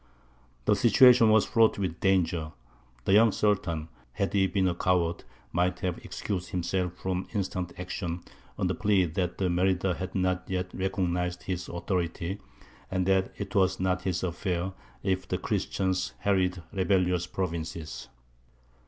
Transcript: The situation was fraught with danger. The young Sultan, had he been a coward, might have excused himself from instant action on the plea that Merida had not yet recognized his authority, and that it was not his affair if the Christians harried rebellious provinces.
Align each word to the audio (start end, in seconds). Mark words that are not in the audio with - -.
The 0.65 0.75
situation 0.75 1.29
was 1.29 1.45
fraught 1.45 1.77
with 1.77 1.99
danger. 1.99 2.53
The 3.05 3.13
young 3.13 3.31
Sultan, 3.31 3.87
had 4.13 4.33
he 4.33 4.47
been 4.47 4.67
a 4.67 4.73
coward, 4.73 5.23
might 5.53 5.81
have 5.81 5.99
excused 5.99 6.49
himself 6.49 6.93
from 6.95 7.27
instant 7.35 7.71
action 7.77 8.23
on 8.57 8.65
the 8.65 8.73
plea 8.73 9.05
that 9.05 9.39
Merida 9.39 9.93
had 9.93 10.15
not 10.15 10.49
yet 10.49 10.73
recognized 10.73 11.43
his 11.43 11.69
authority, 11.69 12.39
and 12.89 13.05
that 13.05 13.31
it 13.37 13.53
was 13.53 13.79
not 13.79 14.01
his 14.01 14.23
affair 14.23 14.73
if 15.03 15.27
the 15.27 15.37
Christians 15.37 16.13
harried 16.17 16.63
rebellious 16.73 17.27
provinces. 17.27 18.09